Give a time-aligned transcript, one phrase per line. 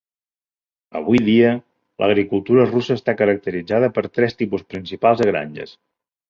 [0.99, 1.51] Avui dia,
[2.03, 5.77] l'agricultura russa està caracteritzada per tres tipus principals de granges.